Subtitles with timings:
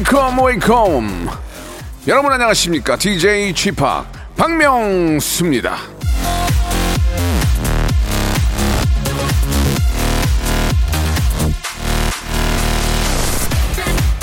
[0.00, 1.28] Wake up, wake up.
[2.08, 2.96] 여러분 안녕하십니까?
[2.96, 3.72] DJ p
[4.34, 5.76] 박명수입니다.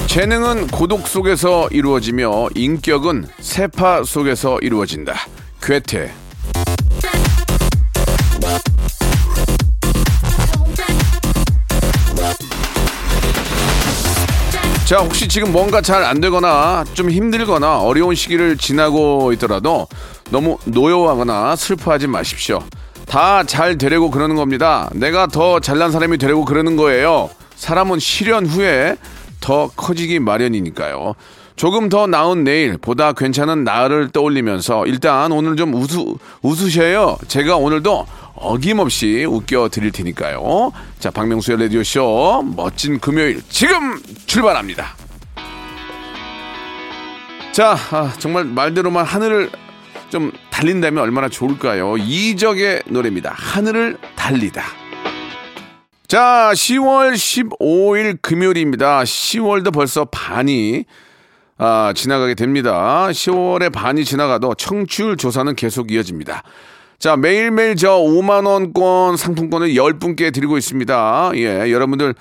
[0.07, 5.13] 재능은 고독 속에서 이루어지며 인격은 세파 속에서 이루어진다.
[5.61, 6.11] 괴테
[14.87, 19.87] 자, 혹시 지금 뭔가 잘 안 되거나 좀 힘들거나 어려운 시기를 지나고 있더라도
[20.29, 22.63] 너무 노여워하거나 슬퍼하지 마십시오.
[23.05, 24.89] 다 잘 되려고 그러는 겁니다.
[24.93, 27.29] 내가 더 잘난 사람이 되려고 그러는 거예요.
[27.57, 28.95] 사람은 실현 후에
[29.41, 31.15] 더 커지기 마련이니까요.
[31.57, 37.17] 조금 더 나은 내일, 보다 괜찮은 나를 떠올리면서 일단 오늘 좀 웃으, 웃으셔요.
[37.27, 38.05] 제가 오늘도
[38.39, 40.71] 어김없이 웃겨 드릴 테니까요.
[40.99, 44.95] 자, 박명수의 라디오쇼 멋진 금요일 지금 출발합니다.
[47.51, 49.49] 자, 아, 정말 말대로만 하늘을
[50.09, 51.97] 좀 달린다면 얼마나 좋을까요?
[51.97, 53.33] 이적의 노래입니다.
[53.35, 54.63] 하늘을 달리다.
[56.07, 59.01] 자, 10월 15일 금요일입니다.
[59.03, 60.85] 10월도 벌써 반이
[61.57, 63.07] 아, 지나가게 됩니다.
[63.09, 66.43] 10월의 반이 지나가도 청취율 조사는 계속 이어집니다.
[66.99, 71.31] 자, 매일매일 저 5만원권 상품권을 10분께 드리고 있습니다.
[71.35, 72.15] 예, 여러분들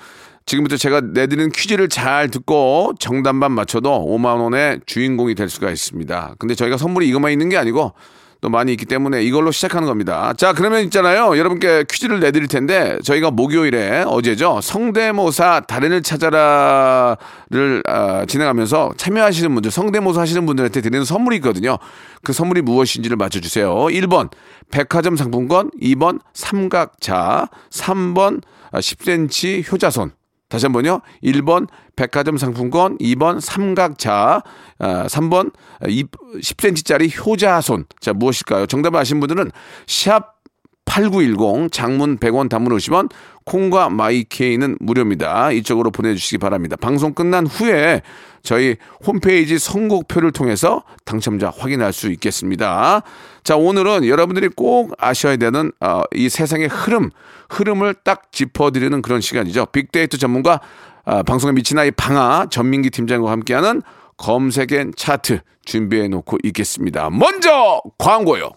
[0.45, 6.35] 지금부터 제가 내드리는 퀴즈를 잘 듣고 정답만 맞춰도 5만원의 주인공이 될 수가 있습니다.
[6.37, 7.93] 근데 저희가 선물이 이것만 있는 게 아니고
[8.41, 10.33] 또 많이 있기 때문에 이걸로 시작하는 겁니다.
[10.37, 11.37] 자, 그러면 있잖아요.
[11.37, 14.59] 여러분께 퀴즈를 내드릴 텐데 저희가 목요일에 어제죠.
[14.61, 21.77] 성대모사 달인을 찾아라를 아, 진행하면서 참여하시는 분들, 성대모사 하시는 분들한테 드리는 선물이 있거든요.
[22.23, 23.73] 그 선물이 무엇인지를 맞춰주세요.
[23.73, 24.29] 1번
[24.71, 28.41] 백화점 상품권, 2번 삼각자, 3번
[28.73, 30.11] 10cm 효자손.
[30.49, 31.01] 다시 한 번요.
[31.23, 34.41] 1번 백화점 상품권, 2번 삼각자,
[34.79, 37.85] 아, 3번 10cm짜리 효자손.
[37.99, 38.65] 자, 무엇일까요?
[38.65, 39.51] 정답을 아신 분들은
[39.87, 40.37] 샵
[40.85, 43.11] 8910 장문 100원 단문 50원
[43.47, 45.51] 콩과 마이케이는 무료입니다.
[45.51, 46.75] 이쪽으로 보내주시기 바랍니다.
[46.75, 48.01] 방송 끝난 후에
[48.43, 48.75] 저희
[49.05, 53.01] 홈페이지 선곡표를 통해서 당첨자 확인할 수 있겠습니다.
[53.43, 57.09] 자 오늘은 여러분들이 꼭 아셔야 되는 어, 이 세상의 흐름
[57.49, 59.67] 흐름을 딱 짚어드리는 그런 시간이죠.
[59.67, 60.59] 빅데이터 전문가
[61.05, 63.81] 아, 방송에 미친 아이 방아 전민기 팀장과 함께하는
[64.17, 67.09] 검색엔 차트 준비해 놓고 있겠습니다.
[67.09, 68.51] 먼저 광고요.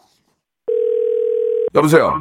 [1.76, 2.20] 여보세요.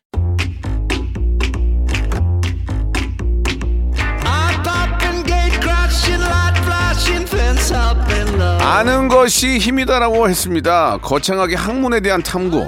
[8.59, 10.97] 아는 것이 힘이다라고 했습니다.
[11.01, 12.67] 거창하게 학문에 대한 탐구.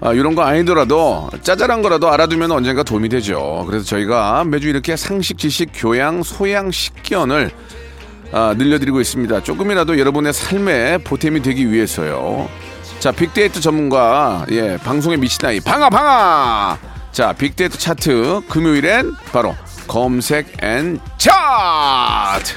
[0.00, 3.64] 아, 이런 거 아니더라도 짜잘한 거라도 알아두면 언젠가 도움이 되죠.
[3.66, 7.50] 그래서 저희가 매주 이렇게 상식, 지식, 교양, 소양, 식견을
[8.30, 9.42] 아, 늘려드리고 있습니다.
[9.42, 12.48] 조금이라도 여러분의 삶에 보탬이 되기 위해서요.
[13.00, 16.78] 자, 빅데이터 전문가, 예, 방송에 미친 아이, 방아, 방아!
[17.12, 19.54] 자, 빅데이터 차트, 금요일엔 바로
[19.86, 22.56] 검색 and 차트!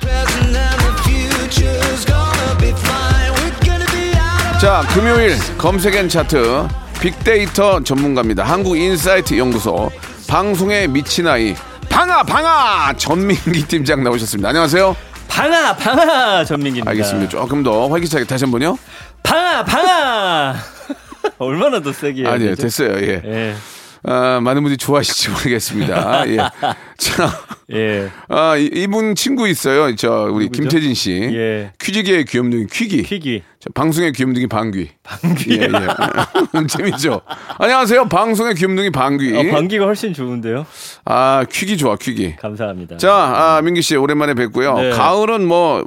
[4.61, 6.67] 자, 금요일 검색 and 차트
[7.01, 8.43] 빅데이터 전문가입니다.
[8.43, 9.89] 한국인사이트 연구소
[10.27, 11.55] 방송에 미친 아이
[11.89, 14.49] 방아 방아 전민기 팀장 나오셨습니다.
[14.49, 14.95] 안녕하세요.
[15.27, 16.89] 방아 방아 전민기입니다.
[16.91, 17.29] 알겠습니다.
[17.29, 18.77] 조금 더 활기차게 다시 한 번요.
[19.23, 20.55] 방아 방아.
[21.39, 22.55] 얼마나 더 세게 아니요?
[22.55, 22.95] 됐어요.
[23.01, 23.21] 예.
[23.25, 23.55] 예.
[24.03, 26.27] 아, 많은 분들이 좋아하실지 모르겠습니다.
[26.27, 26.37] 예.
[26.97, 27.31] 자,
[27.73, 28.09] 예.
[28.29, 29.95] 아, 이- 이분 친구 있어요.
[29.95, 30.61] 저 우리 누구죠?
[30.61, 31.11] 김태진 씨.
[31.33, 31.71] 예.
[31.79, 33.03] 퀴즈계의 귀염둥이 퀴기.
[33.03, 33.43] 퀴기.
[33.61, 34.89] 자, 방송의 귀염둥이 방귀.
[35.03, 35.51] 방귀.
[35.51, 35.67] 예, 예.
[36.67, 37.21] 재밌죠.
[37.59, 38.05] 안녕하세요.
[38.09, 39.37] 방송의 귀염둥이 방귀.
[39.37, 40.65] 어, 방귀가 훨씬 좋은데요.
[41.05, 42.37] 아, 퀴기 좋아, 퀴기.
[42.37, 42.97] 감사합니다.
[42.97, 44.73] 자, 아, 민기 씨 오랜만에 뵙고요.
[44.79, 44.89] 네.
[44.89, 45.85] 가을은 뭐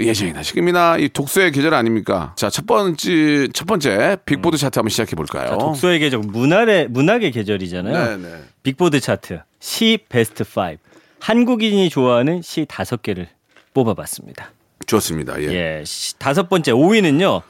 [0.00, 2.34] 예전이나 지금이나 이 독서의 계절 아닙니까?
[2.36, 5.46] 자, 첫 번째 첫 번째 빅보드 차트 한번 시작해 볼까요?
[5.50, 8.16] 자, 독서의 계절 문학의 문학의 계절이잖아요.
[8.16, 8.34] 네, 네.
[8.64, 10.76] 빅보드 차트 시 베스트 5.
[11.20, 13.28] 한국인이 좋아하는 시 다섯 개를
[13.74, 14.50] 뽑아봤습니다.
[14.86, 15.40] 좋습니다.
[15.42, 15.46] 예.
[15.80, 15.84] 예.
[15.84, 17.42] 시- 다섯 번째 5위는요.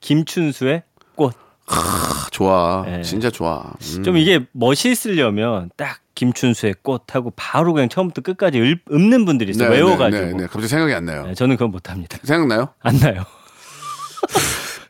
[0.00, 0.82] 김춘수의
[1.14, 1.34] 꽃.
[1.66, 2.84] 아, 좋아.
[2.88, 3.02] 예.
[3.02, 3.72] 진짜 좋아.
[3.96, 4.02] 음.
[4.04, 9.68] 좀 이게 멋있으려면 딱 김춘수의 꽃하고 바로 그냥 처음부터 끝까지 읊, 는 분들이 있어요.
[9.68, 10.24] 네, 외워가지고.
[10.24, 10.42] 네, 네, 네.
[10.44, 11.26] 갑자기 생각이 안 나요.
[11.26, 12.18] 네, 저는 그건 못합니다.
[12.22, 12.68] 생각나요?
[12.80, 13.24] 안 나요.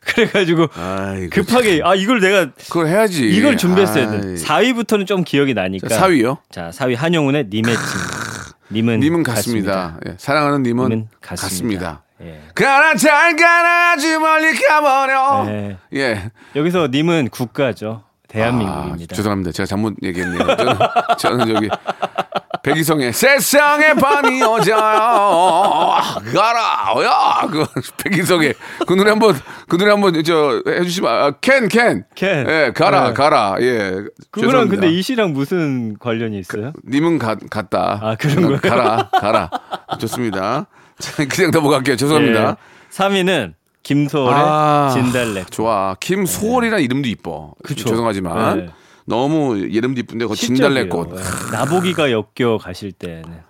[0.07, 3.27] 그래가지고 아이고, 급하게 아 이걸 내가 그걸 해야지.
[3.27, 4.17] 이걸 준비했어야 돼.
[4.17, 4.35] 아이.
[4.35, 5.89] 4위부터는 좀 기억이 나니까.
[5.89, 6.37] 자, 4위요?
[6.49, 7.83] 자, 4위 한용운의 님의 친.
[8.71, 9.97] 님은 님은 같습니다.
[10.07, 11.45] 예, 사랑하는 님은, 님은 같습니다.
[11.47, 12.03] 같습니다.
[12.21, 12.41] 예.
[12.55, 15.45] 가라 잘 가라지 멀리 가버려.
[15.47, 15.77] 예.
[15.93, 16.31] 예.
[16.55, 18.03] 여기서 님은 국가죠.
[18.27, 19.13] 대한민국입니다.
[19.13, 19.51] 아, 죄송합니다.
[19.51, 20.57] 제가 잘못 얘기했네요.
[20.57, 20.75] 저는,
[21.17, 21.69] 저는 여기
[22.67, 24.77] 백이성의 세상에 밤이 오자요.
[26.33, 27.03] 가라.
[27.03, 27.65] 야, 그
[28.03, 28.53] 백이성의
[28.85, 29.35] 그 노래 한번
[29.67, 32.03] 그 노래 한번 저 해주시면 아, 캔 캔.
[32.15, 32.45] 캔.
[32.49, 33.13] 예, 가라 네.
[33.13, 33.55] 가라.
[33.61, 34.03] 예.
[34.31, 34.67] 그거랑.
[34.67, 36.73] 근데 이 시랑 무슨 관련이 있어요?
[36.87, 37.99] 님은 가, 갔다.
[38.01, 38.59] 아, 그런 거예요?
[38.59, 39.49] 가라 가라.
[39.99, 40.67] 좋습니다.
[40.99, 41.95] 자, 그냥 넘어갈게요.
[41.95, 42.57] 죄송합니다.
[42.91, 43.53] 3위는
[43.83, 45.45] 김소월의 아, 진달래.
[45.49, 45.95] 좋아.
[45.99, 47.53] 김소월이라는 이름도 이뻐.
[47.63, 47.87] 그쵸.
[47.87, 48.69] 죄송하지만 네.
[49.07, 51.15] 너무 이름도 이쁜데 그 진달래꽃.
[51.17, 51.55] 예.
[51.55, 53.47] 나보기가 역겨 가실 때는.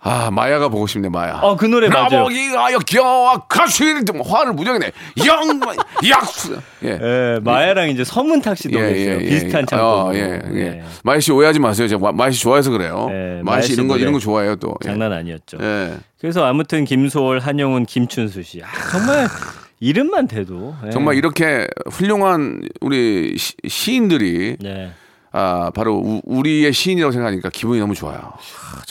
[0.00, 1.40] 아 마야가 보고 싶네 마야.
[1.42, 2.08] 어, 그 노래 맞아요.
[2.08, 4.92] 나보기가 역겨워 가시는 화를 무정이네.
[5.26, 5.60] 영
[6.08, 6.56] 약수.
[6.84, 6.98] 예.
[7.02, 9.18] 예, 마야랑 이제 서문탁 씨도 계세요.
[9.18, 10.06] 비슷한 창법.
[10.08, 10.84] 어, 예, 예.
[11.02, 11.88] 마야 씨 오해하지 마세요.
[11.88, 13.08] 제가 마야 씨 좋아해서 그래요.
[13.10, 14.20] 예, 마야 씨 이런 거씨 이런 거.
[14.20, 14.74] 좋아해요 또.
[14.84, 14.88] 예.
[14.88, 15.58] 장난 아니었죠.
[15.60, 15.96] 예.
[16.20, 18.62] 그래서 아무튼 김소월, 한영훈, 김춘수 씨.
[18.62, 19.26] 아, 정말
[19.80, 20.90] 이름만 대도 예.
[20.90, 24.90] 정말 이렇게 훌륭한 우리 시, 시인들이 네.
[25.30, 28.32] 아 바로 우, 우리의 시인이라고 생각하니까 기분이 너무 좋아요.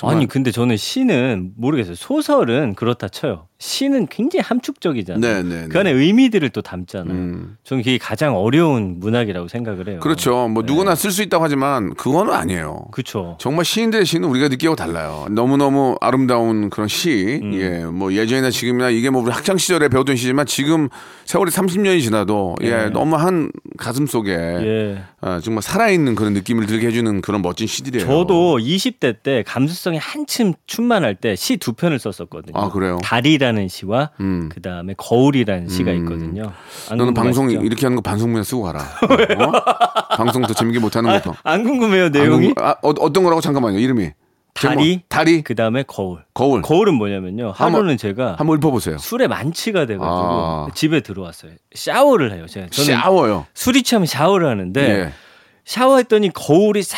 [0.02, 0.10] 아.
[0.10, 1.96] 아니 근데 저는 시는 모르겠어요.
[1.96, 3.47] 소설은 그렇다 쳐요.
[3.60, 5.20] 시는 굉장히 함축적이잖아요.
[5.20, 7.12] 네, 네, 그 안에 의미들을 또 담잖아요.
[7.12, 7.58] 음.
[7.64, 10.00] 저는 그게 가장 어려운 문학이라고 생각을 해요.
[10.00, 10.48] 그렇죠.
[10.48, 12.86] 뭐 누구나 쓸 수 있다고 하지만 그거는 아니에요.
[12.92, 13.36] 그렇죠.
[13.40, 15.26] 정말 시인들의 시는 우리가 느끼고 달라요.
[15.32, 17.40] 너무너무 아름다운 그런 시.
[17.42, 17.54] 음.
[17.56, 20.90] 예, 뭐 예전이나 지금이나 이게 뭐 우리 학창 시절에 배우던 시지만 지금
[21.26, 25.04] 세월이 30년이 지나도 예, 너무 한 가슴 속에 예.
[25.20, 28.06] 아, 정말 살아있는 그런 느낌을 들게 해주는 그런 멋진 시들이에요.
[28.06, 32.54] 저도 20대 때 감수성이 한참 충만할 때 시 두 편을 썼었거든요.
[32.56, 33.00] 아, 그래요?
[33.48, 34.50] 달이라는 시와 음.
[34.52, 36.52] 그 다음에 거울이라는 시가 있거든요.
[36.90, 37.66] 안 너는 방송 궁금하시죠?
[37.66, 38.80] 이렇게 하는 거 방송문에 쓰고 가라.
[38.82, 39.52] 어?
[40.18, 41.36] 방송 더 재밌게 못 하는 거.
[41.44, 42.48] 안 궁금해요 안 내용이?
[42.54, 43.80] 궁금- 아, 어, 어떤 거라고 잠깐만요.
[43.80, 44.12] 이름이
[44.54, 46.24] 다리, 제목, 다리, 그 다음에 거울.
[46.34, 46.62] 거울.
[46.62, 47.52] 거울은 뭐냐면요.
[47.56, 48.98] 한번- 하루는 제가 한번 읊어보세요.
[48.98, 50.68] 술에 만취가 돼가지고 아.
[50.74, 51.52] 집에 들어왔어요.
[51.74, 52.46] 샤워를 해요.
[52.48, 53.46] 제가 저는 샤워요.
[53.54, 55.14] 술이 취하면 샤워를 하는데 예.
[55.66, 56.98] 샤워했더니 거울이 싹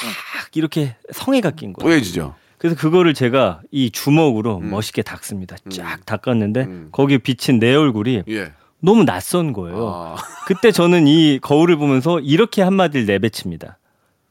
[0.53, 1.89] 이렇게 성에가 낀 거예요.
[1.89, 2.35] 뽀얘지죠.
[2.59, 4.69] 그래서 그거를 제가 이 주먹으로 음.
[4.69, 5.55] 멋있게 닦습니다.
[5.71, 8.51] 쫙 닦았는데 거기에 비친 내 얼굴이 예.
[8.81, 9.89] 너무 낯선 거예요.
[9.89, 10.15] 아.
[10.45, 13.79] 그때 저는 이 거울을 보면서 이렇게 한마디를 내뱉습니다.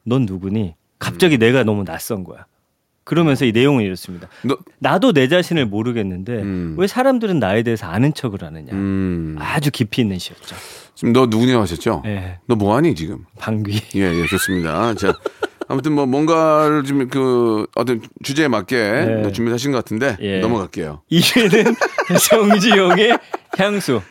[0.03, 0.75] 넌 누구니?
[0.99, 1.39] 갑자기 음.
[1.39, 2.45] 내가 너무 낯선 거야.
[3.03, 4.27] 그러면서 이 내용은 이렇습니다.
[4.43, 6.75] 너, 나도 내 자신을 모르겠는데 음.
[6.77, 8.73] 왜 사람들은 나에 대해서 아는 척을 하느냐.
[8.73, 9.35] 음.
[9.39, 10.55] 아주 깊이 있는 시였죠.
[10.93, 12.03] 지금 너 누구냐고 하셨죠?
[12.05, 12.37] 예.
[12.45, 13.25] 너 뭐하니 지금?
[13.39, 13.81] 방귀.
[13.95, 14.93] 예, 예, 좋습니다.
[14.93, 15.17] 자,
[15.69, 18.75] 아무튼 뭐 뭔가를 좀 그 어떤 주제에 맞게
[19.23, 19.31] 네.
[19.31, 20.39] 준비하신 것 같은데 예.
[20.41, 21.01] 넘어갈게요.
[21.11, 21.75] 2위는
[22.29, 23.17] 정지용의
[23.57, 24.01] 향수.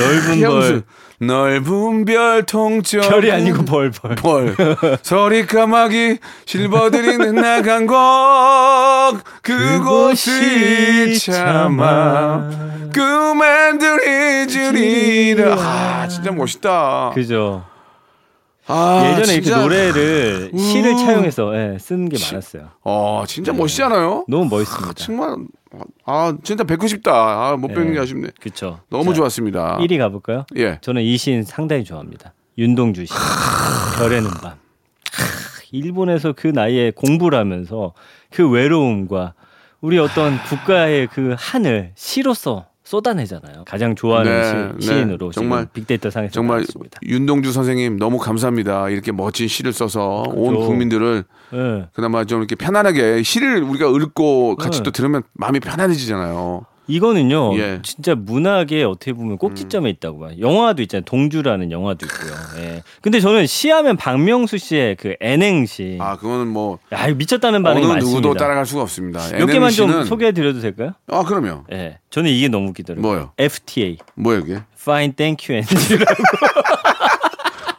[0.00, 0.72] 넓은 향수.
[0.72, 0.82] 벌.
[1.22, 4.14] 넓은 별 통째 별이 아니고 벌벌.
[4.16, 4.56] 벌
[5.02, 7.96] 서리 까마귀 실버들이 나간 곳
[9.42, 12.48] 그곳이 참아
[12.92, 17.64] 그만들이 주리라 아 진짜 멋있다 그죠.
[18.70, 19.50] 아, 예전에 이렇게.
[19.50, 20.96] 노래를 시를 음.
[20.96, 22.68] 차용해서 예, 쓰는 게 많았어요.
[22.84, 24.24] 어 진짜 멋있지 않아요?
[24.28, 24.94] 너무 멋있습니다.
[24.94, 25.36] 정말
[26.04, 27.94] 아 진짜 뵙고 싶다 아, 못 뵙는 예.
[27.94, 28.80] 게 아쉽네 그쵸.
[28.88, 30.44] 너무 자, 좋았습니다 1위 가볼까요?
[30.56, 32.32] 예 저는 이 시인 상당히 좋아합니다.
[32.58, 33.14] 윤동주 씨.
[33.98, 34.50] 별에는 밤.
[34.52, 34.56] 하,
[35.72, 37.94] 일본에서 그 나이에 공부를 하면서
[38.30, 39.34] 그 외로움과
[39.80, 43.64] 우리 어떤 국가의 그 하늘 시로서 쏟아내잖아요.
[43.66, 44.94] 가장 좋아하는 네, 시, 네.
[44.94, 46.98] 시인으로 정말, 빅데이터 상에서 정말 나왔습니다.
[47.04, 48.88] 윤동주 선생님 너무 감사합니다.
[48.88, 50.66] 이렇게 멋진 시를 써서 온 그죠.
[50.66, 51.88] 국민들을 예.
[51.92, 54.82] 그나마 좀 이렇게 편안하게 시를 우리가 읽고 같이 네.
[54.82, 56.66] 또 들으면 마음이 편안해지잖아요.
[56.90, 57.62] 이거는요, 예.
[57.62, 57.82] 음.
[57.82, 60.32] 진짜 문학의 어떻게 보면 꼭지점에 있다고 봐요.
[60.38, 61.04] 영화도 있잖아요.
[61.04, 62.32] 동주라는 영화도 있고요.
[62.58, 62.82] 예.
[63.00, 65.98] 근데 저는 시하면 박명수 씨의 그 N행시.
[66.00, 68.20] 아 그거는 뭐 야, 이거 미쳤다는 어느 반응이 많습니다.
[68.20, 69.20] 누구도 따라갈 수가 없습니다.
[69.36, 70.94] 몇 개만 좀 소개해 드려도 될까요?
[71.08, 71.64] 아 그럼요.
[71.72, 71.98] 예.
[72.10, 73.02] 저는 이게 너무 웃기더라고요.
[73.02, 73.32] 뭐요?
[73.38, 73.98] FTA.
[74.14, 74.58] 뭐야 이게?
[74.80, 76.04] Fine, thank you, and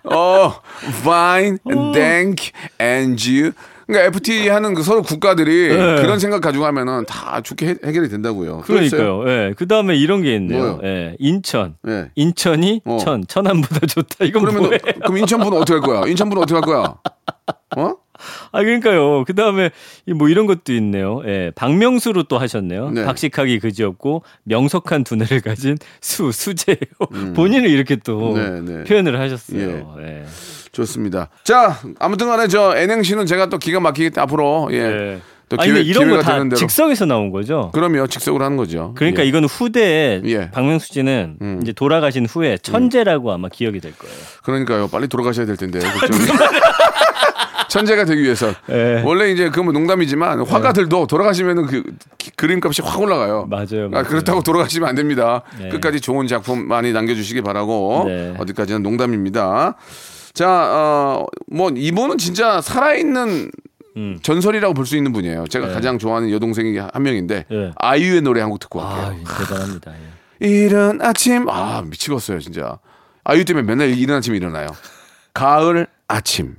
[0.03, 0.53] 어,
[1.01, 1.57] fine,
[1.93, 3.53] thank, and you.
[3.91, 6.01] 그러니까 FTA 하는 그 서로 국가들이 네.
[6.01, 8.61] 그런 생각 가지고 하면은 다 좋게 해- 해결이 된다고요.
[8.61, 9.27] 그러니까요.
[9.27, 9.53] 예.
[9.57, 10.79] 그 다음에 이런 게 있네요.
[10.83, 11.15] 예.
[11.19, 11.75] 인천.
[11.89, 12.09] 예.
[12.15, 12.97] 인천이 어.
[13.01, 14.23] 천, 천안보다 좋다.
[14.23, 14.79] 이건 그러면 뭐예요?
[15.01, 16.07] 그럼 인천분은 어떻게 할 거야?
[16.09, 16.95] 인천분은 어떻게 할 거야?
[17.75, 17.93] 어?
[18.51, 19.23] 아 그러니까요.
[19.25, 19.71] 그 다음에
[20.15, 21.21] 뭐 이런 것도 있네요.
[21.25, 22.91] 예, 박명수로 또 하셨네요.
[22.91, 23.05] 네.
[23.05, 27.33] 박식하기 그지없고 명석한 두뇌를 가진 수 수제예요.
[27.35, 28.83] 본인을 이렇게 또 네, 네.
[28.83, 29.95] 표현을 하셨어요.
[29.99, 30.25] 예.
[30.71, 31.29] 좋습니다.
[31.43, 35.19] 자, 아무튼 간에 저 N행시는 제가 또 기가 막히기 때문에 앞으로 예.
[35.53, 35.57] 예.
[35.57, 36.55] 또 아니 기회, 근데 이런 거 다.
[36.55, 37.71] 즉석에서 나온 거죠.
[37.73, 38.93] 그럼요, 직속으로 하는 거죠.
[38.95, 39.27] 그러니까 예.
[39.27, 40.51] 이거는 후대에 예.
[40.51, 41.59] 박명수 씨는 음.
[41.61, 44.15] 이제 돌아가신 후에 천재라고 아마 기억이 될 거예요.
[44.43, 45.79] 그러니까요, 빨리 돌아가셔야 될 텐데.
[47.69, 49.01] 천재가 되기 위해서 예.
[49.05, 51.83] 원래 이제 그뭐 농담이지만 화가들도 돌아가시면은 그
[52.17, 53.45] 기- 그림값이 확 올라가요.
[53.49, 54.05] 맞아요, 아, 맞아요.
[54.07, 55.43] 그렇다고 돌아가시면 안 됩니다.
[55.57, 55.69] 네.
[55.69, 58.33] 끝까지 좋은 작품 많이 남겨주시기 바라고 네.
[58.37, 59.75] 어디까지는 농담입니다.
[60.33, 63.51] 자, 어, 뭐 이분은 진짜 살아있는
[63.97, 64.19] 음.
[64.21, 65.47] 전설이라고 볼 수 있는 분이에요.
[65.47, 65.73] 제가 네.
[65.73, 67.71] 가장 좋아하는 여동생이 한 명인데 네.
[67.75, 69.23] 아이유의 노래 한 곡 듣고 아, 갈게요.
[69.39, 69.93] 대단합니다.
[70.41, 70.47] 예.
[70.47, 72.79] 이른 아침 아 미치겠어요 진짜
[73.23, 74.67] 아이유 때문에 맨날 이른 아침에 일어나요
[75.35, 76.55] 가을 아침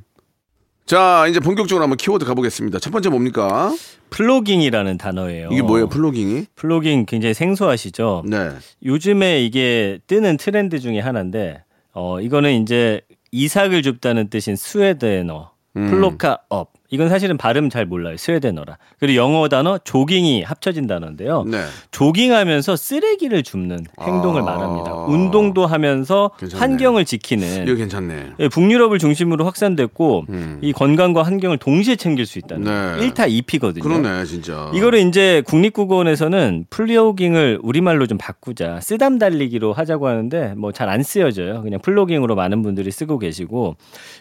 [0.87, 3.75] 자 이제 본격적으로 한번 키워드 가보겠습니다 첫 번째 뭡니까
[4.11, 5.49] plogging이라는 단어예요.
[5.51, 8.25] 이게 뭐예요 plogging이 plogging 굉장히 생소하시죠?
[8.27, 8.51] 네
[8.85, 13.01] 요즘에 이게 뜨는 트렌드 중에 하나인데 어 이거는 이제
[13.33, 15.91] 이삭을 줍다는 뜻인 스웨덴어 음.
[15.91, 21.65] plocka upp 이건 사실은 발음 잘 몰라요 스웨덴어라 그리고 영어 단어 조깅이 합쳐진 단어인데요 네.
[21.91, 24.45] 조깅하면서 쓰레기를 줍는 행동을 아.
[24.45, 26.61] 말합니다 운동도 하면서 괜찮네.
[26.61, 30.59] 환경을 지키는 이거 괜찮네 예, 북유럽을 중심으로 확산됐고 음.
[30.63, 32.65] 이 건강과 환경을 동시에 챙길 수 있다는
[33.01, 33.09] 네.
[33.11, 40.55] 1타 2피거든요 그러네 진짜 이거를 이제 국립국어원에서는 plogging을 우리말로 좀 바꾸자 쓰담 달리기로 하자고 하는데
[40.57, 41.63] 뭐 잘 안 쓰여져요.
[41.63, 43.77] 그냥 plogging으로 많은 분들이 쓰고 계시고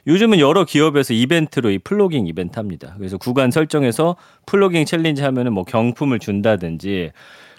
[0.08, 2.96] 요즘은 여러 기업에서 이벤트로 이 플로깅 이벤트 합니다.
[2.98, 4.16] 그래서 구간 설정해서
[4.46, 7.12] plogging challenge 하면은 뭐 경품을 준다든지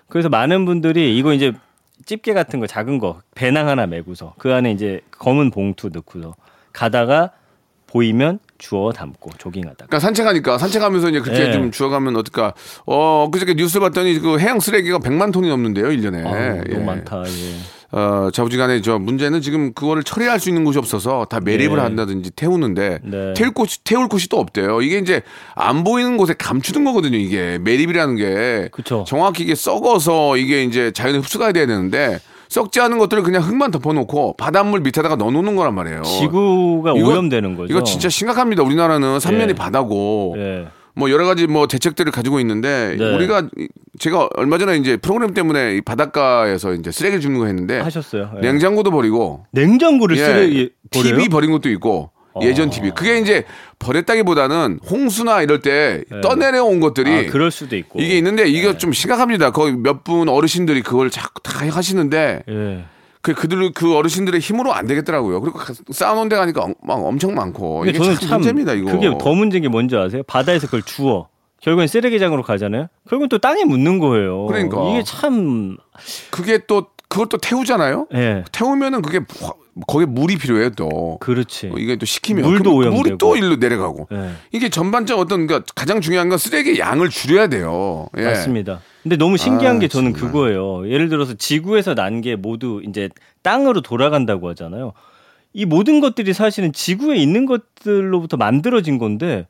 [0.08, 1.52] 그래서 많은 분들이 이거 이제
[2.06, 6.34] 집게 같은 거 작은 거 배낭 하나 메고서 그 안에 이제 검은 봉투 넣고서
[6.72, 7.32] 가다가
[7.86, 11.52] 보이면 주워 담고 조깅하다가 그러니까 산책하니까 산책하면서 이제 그렇게 네.
[11.52, 12.54] 좀 주워가면 어떨까
[12.86, 17.22] 어 그저께 뉴스 봤더니 그 해양 쓰레기가 100만 톤이 넘는데요 1년에 아우, 너무 많다.
[17.26, 17.81] 예.
[17.94, 21.82] 어, 좌우지간에 저 문제는 지금 그거를 처리할 수 있는 곳이 없어서 다 매립을 네.
[21.82, 23.34] 한다든지 태우는데 네.
[23.36, 24.80] 태울 곳이 태울 곳이 또 없대요.
[24.80, 25.20] 이게 이제
[25.54, 27.18] 안 보이는 곳에 감추는 거거든요.
[27.18, 29.04] 이게 매립이라는 게 그쵸.
[29.06, 32.18] 정확히 이게 썩어서 이게 이제 자연에 흡수가 돼야 되는데
[32.48, 36.02] 썩지 않은 것들을 그냥 흙만 덮어놓고 바닷물 밑에다가 넣어놓는 거란 말이에요.
[36.02, 37.70] 지구가 이거- 오염되는 거죠.
[37.70, 38.62] 이거 진짜 심각합니다.
[38.62, 39.54] 우리나라는 삼면이 예.
[39.54, 40.66] 바다고 예.
[40.94, 43.14] 뭐 여러 가지 뭐 대책들을 가지고 있는데 네.
[43.14, 43.68] 우리가 이-
[43.98, 48.30] 제가 얼마 전에 이제 프로그램 때문에 이 바닷가에서 이제 쓰레기를 줍는 거 했는데 하셨어요.
[48.36, 48.40] 예.
[48.40, 51.14] 냉장고도 버리고 냉장고를 예, 쓰레기 버려요?
[51.16, 53.44] TV 버린 것도 있고 예전 TV 그게 이제
[53.78, 56.20] 버렸다기보다는 홍수나 이럴 때 네.
[56.22, 58.00] 떠내려온 것들이 아, 그럴 수도 있고.
[58.00, 59.50] 이게 있는데 이게 좀 심각합니다.
[59.50, 62.84] 거기 몇분 어르신들이 그걸 자꾸 다 하시는데 예.
[63.22, 65.40] 그 그들 그 어르신들의 힘으로 안 되겠더라고요.
[65.40, 68.72] 그리고 가- 쌓아놓은 데 가니까 엄- 막 엄청 많고 이게 저는 참 참 문제입니다.
[68.74, 70.22] 이거 그게 더 문제인 게 뭔지 아세요?
[70.26, 71.28] 바다에서 그걸 주워.
[71.60, 72.88] 결국엔 쓰레기장으로 가잖아요.
[73.08, 74.46] 결국은 또 땅에 묻는 거예요.
[74.46, 74.82] 그러니까.
[74.90, 75.76] 이게 참
[76.32, 78.08] 그게 또 그걸 또 태우잖아요.
[78.14, 78.42] 예.
[78.50, 79.52] 태우면은 그게 화-
[79.86, 81.16] 거기에 물이 필요해요 또.
[81.20, 81.68] 그렇지.
[81.68, 82.96] 어, 이게 또 식히면 물도 오염되고.
[83.02, 84.32] 물이 또 일로 내려가고 예.
[84.52, 88.06] 이게 전반적 어떤 그러니까 가장 중요한 건 쓰레기 양을 줄여야 돼요.
[88.18, 88.24] 예.
[88.24, 88.80] 맞습니다.
[89.02, 90.30] 근데 너무 신기한 아, 게 저는 정말.
[90.32, 90.88] 그거예요.
[90.88, 93.08] 예를 들어서 지구에서 난 게 모두 이제
[93.42, 94.92] 땅으로 돌아간다고 하잖아요.
[95.54, 99.46] 이 모든 것들이 사실은 지구에 있는 것들로부터 만들어진 건데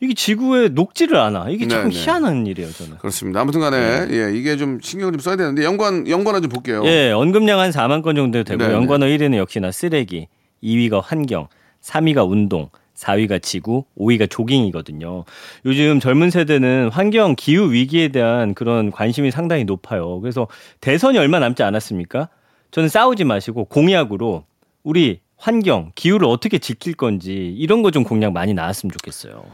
[0.00, 1.48] 이게 지구에 녹지를 않아.
[1.50, 2.00] 이게 참 네, 네.
[2.04, 2.98] 희한한 일이에요, 저는.
[2.98, 3.40] 그렇습니다.
[3.40, 6.82] 아무튼 간에 예 이게 좀 신경을 좀 써야 되는데 연관 연관어 좀 볼게요.
[6.84, 10.28] 예, 언급량 한 4만 건 정도 되고 네, 연관어 1위는 역시나 쓰레기,
[10.62, 11.48] 2위가 환경,
[11.82, 15.24] 3위가 운동, 4위가 지구, 5위가 조깅이거든요.
[15.64, 20.20] 요즘 젊은 세대는 환경, 기후 위기에 대한 그런 관심이 상당히 높아요.
[20.20, 20.46] 그래서
[20.80, 22.28] 대선이 얼마 남지 않았습니까?
[22.70, 24.44] 저는 싸우지 마시고 공약으로
[24.84, 29.44] 우리 환경, 기후를 어떻게 지킬 건지 이런 거 좀 공약 많이 나왔으면 좋겠어요.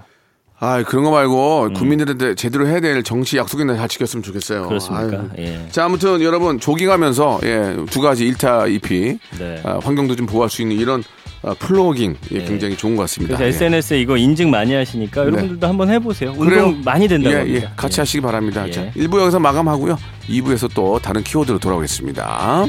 [0.61, 4.69] 아 그런 거 말고 국민들한테 제대로 해야 될 정치 약속이나 잘 지켰으면 좋겠어요.
[4.69, 5.17] 그렇습니까?
[5.19, 5.29] 아유.
[5.39, 5.67] 예.
[5.71, 9.61] 자 아무튼 여러분 조깅하면서 예, 두 가지 1타 2피 네.
[9.65, 11.03] 아, 환경도 좀 보호할 수 있는 이런
[11.43, 13.37] 아, 플로깅 예, 굉장히 좋은 것 같습니다.
[13.37, 16.31] 그래서 SNS에 이거 인증 많이 하시니까 여러분들도 한번 해보세요.
[16.31, 16.51] 운동 네.
[16.51, 16.75] 그래요?
[16.85, 17.69] 많이 된다고 예, 합니다.
[17.71, 18.03] 예, 같이 예.
[18.03, 18.67] 하시기 바랍니다.
[18.67, 18.73] 예.
[18.73, 19.99] 자, 1부 여기서 마감하고요.
[20.29, 22.67] 2부에서 또 다른 키워드로 돌아오겠습니다.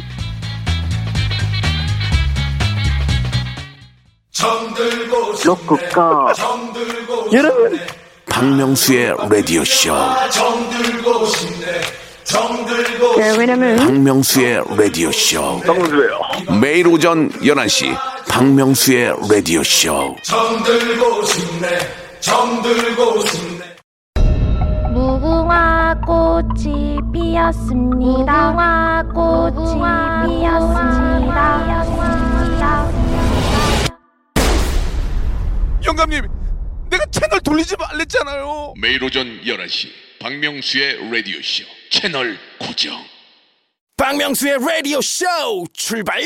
[7.34, 7.80] 여러분
[8.28, 9.94] 박명수의 라디오 쇼.
[13.18, 15.62] 네, 왜냐면 박명수의 라디오 쇼.
[16.60, 17.96] 매일 오전 11시
[18.28, 20.16] 박명수의 라디오 쇼.
[24.94, 28.52] 무궁화 꽃이 피었습니다.
[28.52, 29.45] 무궁화 꽃
[36.06, 36.30] 영감님,
[36.92, 38.76] 내가 채널 돌리지 말랬잖아요.
[38.80, 39.88] 매일 오전 11시
[40.22, 42.94] 박명수의 라디오 쇼 채널 고정
[43.98, 45.26] 박명수의 라디오 쇼
[45.74, 46.22] 출발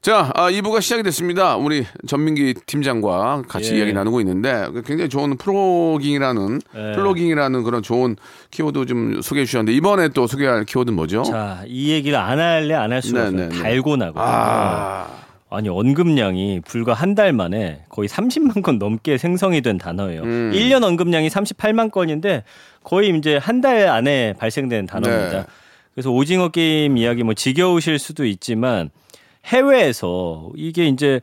[0.00, 1.56] 자, 아, 2부가 시작이 됐습니다.
[1.56, 3.78] 우리 전민기 팀장과 같이 예.
[3.78, 6.92] 이야기 나누고 있는데 굉장히 좋은 plogging이라는 예.
[6.94, 8.16] plogging이라는 그런 좋은
[8.52, 11.22] 키워드 좀 소개해 주셨는데 이번에 또 소개할 키워드는 뭐죠?
[11.24, 13.48] 자, 이 얘기를 안 할래 안 할 수가 네, 없어요.
[13.48, 13.62] 네, 네.
[13.62, 14.20] 달고나고.
[14.20, 15.06] 아,
[15.50, 20.22] 아니 언급량이 불과 한 달 만에 거의 30만 건 넘게 생성이 된 단어예요.
[20.22, 20.52] 음.
[20.54, 22.44] 1년 언급량이 38만 건인데
[22.84, 25.38] 거의 이제 한 달 안에 발생된 단어입니다.
[25.40, 25.44] 네.
[25.92, 28.90] 그래서 오징어 게임 이야기 뭐 지겨우실 수도 있지만
[29.46, 31.20] 해외에서 이게 이제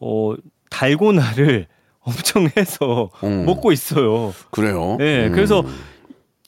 [0.00, 0.34] 어
[0.70, 1.66] 달고나를
[2.00, 3.44] 엄청 해서 음.
[3.46, 4.32] 먹고 있어요.
[4.50, 4.96] 그래요?
[4.98, 5.64] 네, 음, 그래서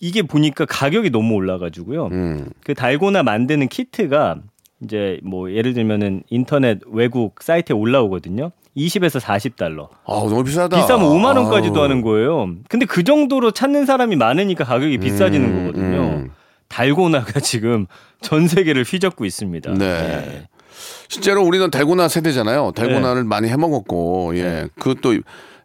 [0.00, 2.06] 이게 보니까 가격이 너무 올라가지고요.
[2.12, 4.36] 음, 그 달고나 만드는 키트가
[4.82, 8.50] 이제 뭐 예를 들면은 인터넷 외국 사이트에 올라오거든요.
[8.76, 9.88] 20에서 40달러.
[10.04, 10.76] 아, 너무 비싸다.
[10.76, 11.84] 비싸면 5만 원까지도 아우.
[11.84, 12.50] 하는 거예요.
[12.68, 15.96] 근데 그 정도로 찾는 사람이 많으니까 가격이 비싸지는 음, 거거든요.
[16.02, 16.30] 음.
[16.68, 17.86] 달고나가 지금
[18.20, 19.74] 전 세계를 휘젓고 있습니다.
[19.74, 20.48] 네.
[21.08, 22.72] 실제로 우리는 달고나 세대잖아요.
[22.76, 24.42] 달고나를 많이 해 먹었고, 예.
[24.42, 24.68] 네.
[24.78, 25.14] 그것도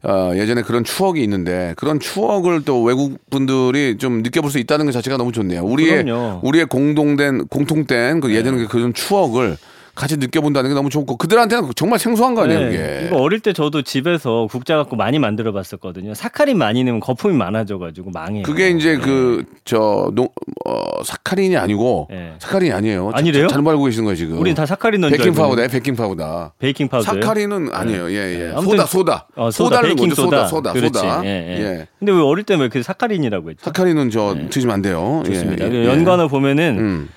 [0.03, 4.91] 어, 예전에 그런 추억이 있는데 그런 추억을 또 외국 분들이 좀 느껴볼 수 있다는 것
[4.93, 5.63] 자체가 너무 좋네요.
[5.63, 6.39] 우리의 그럼요.
[6.43, 9.57] 우리의 공동된 공통된 그 예전에 그런 추억을
[10.01, 13.05] 같이 느껴본다는 게 너무 좋고 그들한테는 정말 생소한 거 아니에요, 네, 그게.
[13.05, 16.15] 이거 어릴 때 저도 집에서 국자 갖고 많이 만들어 봤었거든요.
[16.15, 18.41] 사카린 많이 넣으면 거품이 많아져 가지고 망해요.
[18.41, 18.97] 그게 이제 네.
[18.97, 20.27] 그, 저, 농,
[20.65, 22.33] 어, 사카린이 아니고, 네.
[22.39, 23.11] 사카린이 아니에요.
[23.13, 23.43] 아니래요?
[23.47, 24.39] 잘, 잘못 알고 계신 거예요, 지금.
[24.39, 26.53] 우린 다 사카린 넣은 베킹 알고 파우더에 베킹 파우더.
[26.57, 27.21] 베이킹 파우더요?
[27.21, 28.09] 사카린은 아니에요.
[28.09, 28.53] 예, 예.
[28.55, 28.61] 네.
[28.63, 29.27] 소다, 소다.
[29.35, 30.97] 어, 소다, 소다를 베이킹 소다, 소다, 소다, 그렇지.
[30.97, 31.21] 소다.
[31.25, 31.61] 예, 예.
[31.63, 31.87] 예.
[31.99, 33.65] 근데 왜 어릴 때 왜 그 사카린이라고 했죠?
[33.65, 35.21] 사카린은 저 드시면 안 돼요.
[35.27, 35.65] 예, 좋습니다.
[35.71, 35.85] 예, 예.
[35.85, 37.09] 연관어 보면은 음.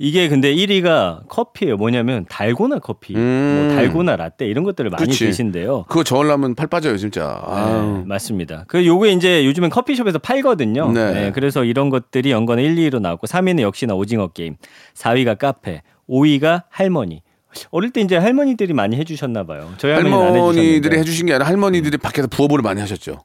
[0.00, 1.76] 이게 근데 1위가 커피예요.
[1.76, 3.66] 뭐냐면 달고나 커피, 음.
[3.66, 5.26] 뭐 달고나 라떼 이런 것들을 많이 그치.
[5.26, 5.84] 드신대요.
[5.88, 7.42] 그거 저으려면 팔 빠져요, 진짜.
[7.68, 8.04] 네.
[8.06, 8.64] 맞습니다.
[8.68, 10.92] 그 요게 이제 요즘엔 커피숍에서 팔거든요.
[10.92, 11.12] 네.
[11.12, 14.56] 네, 그래서 이런 것들이 연관어 1, 2위로 나왔고 3위는 역시나 오징어 게임,
[14.94, 17.22] 4위가 카페, 5위가 할머니.
[17.70, 19.72] 어릴 때 이제 할머니들이 많이 해주셨나 봐요.
[19.78, 20.96] 저희 할머니들이.
[20.98, 23.24] 해주신 게 아니라 할머니들이 밖에서 부업을 많이 하셨죠.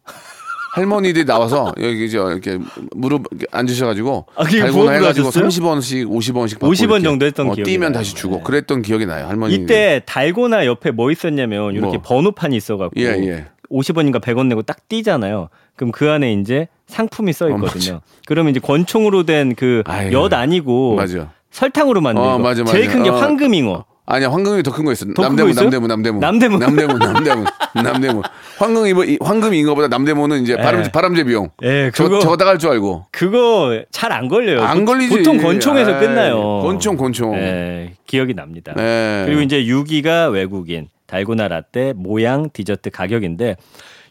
[0.73, 2.57] 할머니들이 나와서 여기 저 이렇게
[2.95, 5.47] 무릎 이렇게 앉으셔가지고 아, 달고나 해가지고 하셨어요?
[5.47, 7.99] 30원씩 50원씩 받고 50원 이렇게 정도 했던 어, 기억이 뛰면 나요.
[7.99, 8.43] 다시 주고 네.
[8.43, 9.53] 그랬던 기억이 나요 할머니.
[9.53, 12.01] 이때 달고나 옆에 뭐 있었냐면 이렇게 뭐?
[12.01, 13.45] 번호판이 있어갖고 예, 예.
[13.69, 15.49] 50원인가 100원 내고 딱 뛰잖아요.
[15.75, 18.01] 그럼 그 안에 이제 상품이 써 어, 있거든요.
[18.25, 19.83] 그러면 이제 권총으로 된 그.
[20.11, 21.29] 엿 아니고 맞아.
[21.51, 22.39] 설탕으로 만든 어, 거.
[22.39, 22.73] 맞아, 맞아.
[22.73, 23.15] 제일 큰게 어.
[23.15, 23.85] 황금잉어.
[24.05, 25.05] 아니야 황금이 더 큰 거 있어.
[25.05, 25.53] 남대문?
[25.55, 26.59] 남대문, 남대문, 남대문.
[26.59, 28.21] 남대문, 남대문, 남대문.
[28.57, 30.91] 황금이 뭐 황금이 이거보다 남대문은 이제 바람 예.
[30.91, 31.49] 바람제 비용.
[31.63, 33.05] 예, 저 그거 저거 나갈 줄 알고.
[33.11, 34.61] 그거 잘 안 걸려요.
[34.61, 35.17] 안 보- 걸리지.
[35.17, 36.59] 보통 권총에서 아이, 끝나요.
[36.63, 37.35] 권총, 권총.
[37.37, 38.73] 예, 기억이 납니다.
[38.77, 39.23] 예.
[39.25, 43.55] 그리고 이제 6위가 외국인, 달고나 라떼, 모양, 디저트 가격인데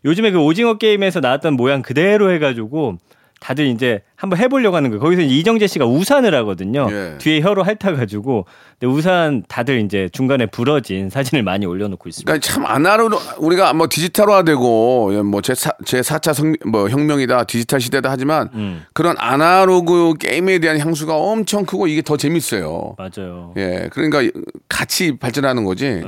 [0.06, 2.96] 요즘에 그 오징어 게임에서 나왔던 모양 그대로 해가지고
[3.42, 5.00] 다들 이제 한번 해보려고 하는 거예요.
[5.00, 6.86] 거기서 이정재 씨가 우산을 하거든요.
[6.92, 7.18] 예.
[7.18, 8.46] 뒤에 혀로 핥아가지고.
[8.78, 12.30] 근데 우산 다들 이제 중간에 부러진 사진을 많이 올려놓고 있습니다.
[12.30, 18.48] 그러니까 참 아날로그 우리가 뭐 디지털화되고 뭐제 제 4차 성, 뭐 혁명이다 디지털 시대다 하지만
[18.54, 18.84] 음.
[18.92, 22.94] 그런 아날로그 게임에 대한 향수가 엄청 크고 이게 더 재밌어요.
[22.96, 23.54] 맞아요.
[23.56, 24.22] 예, 그러니까
[24.68, 25.86] 같이 발전하는 거지.
[25.86, 26.02] 예.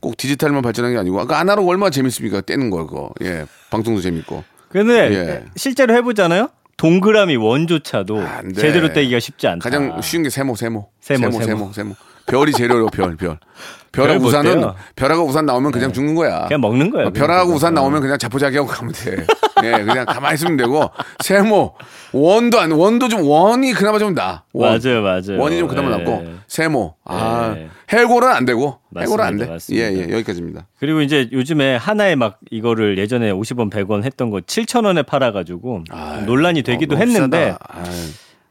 [0.00, 2.40] 꼭 디지털만 발전하는 게 아니고 그 아날로그 얼마나 재밌습니까?
[2.40, 3.10] 떼는 거 그거.
[3.22, 4.42] 예, 방송도 재밌고.
[4.70, 5.44] 근데 예.
[5.56, 6.48] 실제로 해보잖아요.
[6.78, 8.60] 동그라미 원조차도 안 돼.
[8.60, 9.62] 제대로 떼기가 쉽지 않다.
[9.68, 11.72] 가장 쉬운 게 세모, 세모, 세모, 세모, 세모.
[11.72, 11.94] 세모.
[12.26, 13.38] 별이 재료로 별, 별.
[13.90, 14.64] 별하고 별 우산은.
[14.94, 16.46] 별하고 우산 나오면 그냥 죽는 거야.
[16.46, 17.06] 그냥 먹는.
[17.06, 17.52] 어, 별하고.
[17.52, 19.26] 우산 나오면 그냥 자포자기하고 가면 돼.
[19.64, 20.90] 예, 그냥 가만히 있으면 되고
[21.20, 21.74] 세모
[22.12, 24.44] 원도 안 원도 좀 원이 그나마 좀 나.
[24.52, 24.78] 원.
[24.82, 25.38] 맞아요, 맞아요.
[25.40, 25.96] 원이 좀 그나마 예.
[25.96, 26.94] 낫고 세모.
[27.04, 27.68] 아 예.
[27.90, 29.46] 해골은 안 되고 해골은 안 돼.
[29.46, 29.86] 맞습니다.
[29.86, 30.66] 예, 예, 여기까지입니다.
[30.78, 36.62] 그리고 이제 요즘에 하나에 막 이거를 예전에 50원, 100원 했던 거 7,000원에 팔아가지고 아유, 논란이
[36.62, 37.54] 되기도 너무 했는데.
[37.60, 37.84] 아유.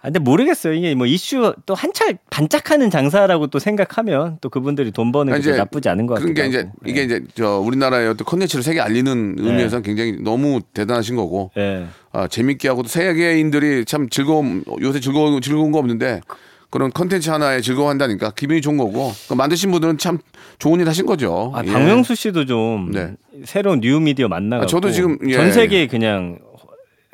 [0.08, 0.74] 아, 근데 모르겠어요.
[0.74, 5.63] 이게 뭐 이슈 또 한철 반짝하는 장사라고 또 생각하면 또 그분들이 돈 버는 게 그러니까
[5.63, 6.34] 나쁘지 않은 것 같아요.
[6.34, 11.52] 게 이제 이게 이제 저 우리나라의 어떤 컨텐츠를 세계 알리는 의미에서는 굉장히 너무 대단하신 거고
[11.58, 11.88] 예.
[12.13, 16.22] 아, 재밌게 하고 또 세계인들이 참 즐거움 요새 즐거운 즐거운 거 없는데
[16.70, 20.20] 그런 컨텐츠 하나에 즐거워한다니까 기분이 좋은 거고 그 만드신 분들은 참
[20.58, 21.52] 좋은 일 하신 거죠.
[21.54, 21.72] 아, 예.
[21.72, 23.12] 박명수 씨도 좀 네.
[23.43, 25.34] 새로운 뉴 미디어 만나고 아, 저도 지금, 예.
[25.34, 26.39] 전 세계에 그냥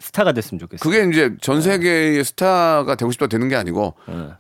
[0.04, 0.80] 스타가 됐으면 좋겠어요.
[0.84, 3.94] 그게 이제 전 세계의 스타가 되고 싶다 되는 게 아니고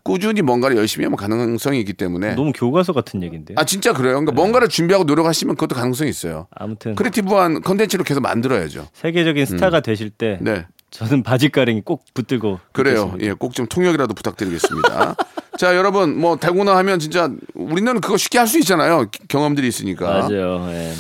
[0.04, 2.36] 꾸준히 뭔가를 열심히 하면 가능성이 있기 때문에 네.
[2.36, 3.56] 너무 교과서 같은 얘기인데요.
[3.58, 4.13] 아 진짜 그래요.
[4.15, 6.47] 그러니까 뭔가를 준비하고 노력하시면 그것도 가능성이 있어요.
[6.52, 8.88] 아무튼 creative한 컨텐츠를 계속 만들어야죠.
[8.93, 10.65] 세계적인 스타가 되실 때 네.
[10.91, 13.15] 저는 바지가랑이 꼭 붙들고 그래요.
[13.21, 15.15] 예, 꼭 좀 통역이라도 부탁드리겠습니다.
[15.58, 19.06] 자, 여러분, 뭐, 달고나 하면 진짜 우리는 그거 쉽게 할 수 있잖아요.
[19.12, 20.08] 기- 경험들이 있으니까.
[20.28, 20.67] 맞아요.
[20.71, 20.91] 예.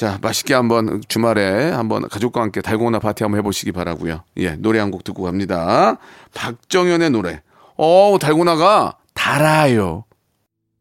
[0.00, 4.90] 자, 맛있게 한번 주말에 한번 가족과 함께 달고나 파티 한번 해보시기 바라고요 예, 노래 한
[4.90, 5.98] 곡 듣고 갑니다.
[6.32, 7.42] 박정현의 노래.
[7.76, 10.04] 어, 달고나가 달아요.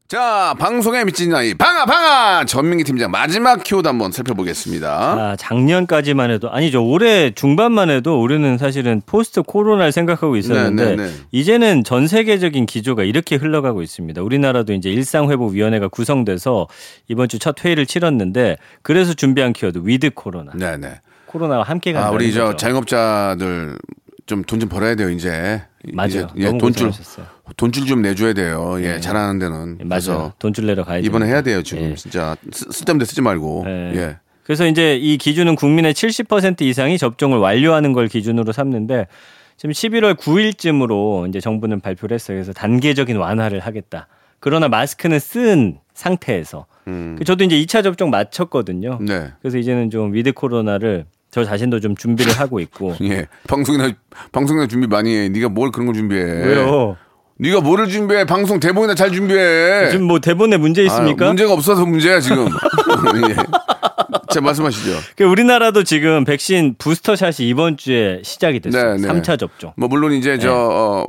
[0.09, 4.89] 자, 방송에 미친 나이 방아 방아 전민기 팀장 마지막 키워드 한번 살펴보겠습니다.
[4.91, 6.83] 아, 작년까지만 해도 아니죠.
[6.83, 11.13] 올해 중반만 해도 우리는 사실은 post 코로나를 생각하고 있었는데 네, 네, 네.
[11.29, 14.23] 이제는 전 세계적인 기조가 이렇게 흘러가고 있습니다.
[14.23, 16.67] 우리나라도 이제 일상 회복 위원회가 구성돼서
[17.07, 20.53] 이번 주 첫 회의를 치렀는데 그래서 준비한 키워드 with 코로나.
[20.55, 21.01] 네, 네.
[21.27, 22.55] 코로나와 함께 간다는 아, 우리 저.
[22.55, 23.77] 자영업자들
[24.25, 25.61] 좀 돈좀 벌어야 돼요, 이제.
[25.93, 26.27] 맞아요.
[26.37, 26.91] 예, 너무 돈쭐.
[27.57, 28.77] 돈쭐 좀 내줘야 돼요.
[28.81, 29.77] 예, 잘하는 데는.
[29.79, 30.33] 예, 맞아요.
[30.39, 31.05] 돈쭐 내러 가야죠.
[31.05, 31.91] 이번에 해야 돼요, 지금.
[31.91, 31.95] 예.
[31.95, 33.63] 진짜 쓰- 쓸데없는 데 쓰지 말고.
[33.67, 33.91] 예.
[33.95, 34.17] 예.
[34.43, 39.07] 그래서 이제 이 기준은 국민의 70% 이상이 접종을 완료하는 걸 기준으로 삼는데
[39.57, 42.35] 지금 11월 9일쯤으로 이제 정부는 발표를 했어요.
[42.37, 44.07] 그래서 단계적인 완화를 하겠다.
[44.39, 48.97] 그러나 마스크는 쓴 상태에서 그 저도 이제 2차 접종 마쳤거든요.
[49.01, 49.05] 음.
[49.05, 49.27] 네.
[49.41, 53.27] 그래서 이제는 좀 with 코로나를 저 자신도 좀 준비를 하고 있고 예.
[53.47, 53.91] 방송이나
[54.31, 55.29] 방송이나 준비 많이 해.
[55.29, 56.21] 네가 뭘 그런 걸 준비해?
[56.23, 56.97] 왜요?
[57.37, 58.25] 네가 뭐를 준비해?
[58.25, 59.89] 방송 대본이나 잘 준비해.
[59.91, 61.25] 지금 뭐 대본에 문제 있습니까?
[61.25, 62.47] 아, 문제가 없어서 문제야 지금.
[63.29, 63.35] 예.
[64.29, 64.91] 자 말씀하시죠.
[65.15, 68.97] 그 우리나라도 지금 백신 부스터 샷이 이번 주에 시작이 됐어요.
[68.97, 69.07] 네, 네.
[69.07, 69.73] 3차 접종.
[69.77, 70.39] 뭐 물론 이제 네.
[70.39, 71.05] 저 어,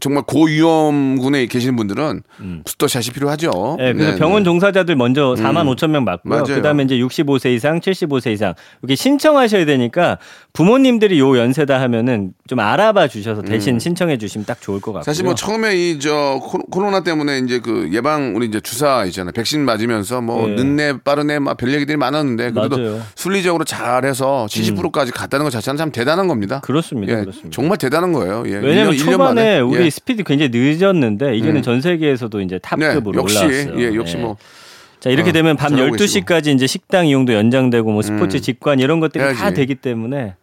[0.00, 2.22] 정말 고위험군에 계시는 분들은
[2.64, 3.76] 부스터샷이 필요하죠.
[3.78, 4.44] 네, 그래서 네, 병원 네.
[4.44, 6.30] 종사자들 먼저 4만 5천 명 맞고요.
[6.32, 6.44] 맞아요.
[6.56, 10.18] 그다음에 이제 65세 이상, 75세 이상 이렇게 신청하셔야 되니까
[10.52, 15.00] 부모님들이 요 연세다 하면은 좀 알아봐 주셔서 대신 신청해 주시면 딱 좋을 것 같고요.
[15.00, 15.04] 음.
[15.04, 19.30] 사실 뭐 처음에 이 저 코로나 때문에 이제 그 예방 우리 이제 주사 있잖아요.
[19.32, 20.56] 백신 맞으면서 뭐 네.
[20.56, 23.00] 늦네 빠르네 막 별 얘기들이 많았는데 그래도 맞아요.
[23.14, 26.60] 순리적으로 잘해서 70%까지 갔다는 것 자체는 참 대단한 겁니다.
[26.64, 27.12] 그렇습니다.
[27.12, 27.50] 예, 그렇습니다.
[27.54, 28.42] 정말 대단한 거예요.
[28.46, 28.54] 예.
[28.56, 29.60] 왜냐면 1년, 1년 초반에 만에.
[29.60, 29.90] 우리 예.
[29.90, 33.80] 스피드 굉장히 늦었는데 이제는 전 세계에서도 이제 탑급으로 네, 역시 올라왔어요.
[33.80, 34.22] 예, 역시 네.
[34.22, 39.00] 뭐자 이렇게 어, 되면 밤 잘하고 12시까지 이제 식당 이용도 연장되고 뭐 스포츠 직관 이런
[39.00, 39.36] 것들이 다 음.
[39.36, 39.54] 해야지.
[39.56, 40.34] 되기 때문에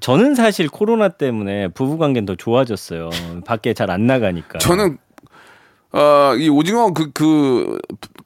[0.00, 3.10] 저는 사실 코로나 때문에 부부 관계는 더 좋아졌어요.
[3.44, 4.58] 밖에 잘 안 나가니까.
[4.58, 4.96] 저는
[5.92, 7.78] 어, 이 오징어 그, 그,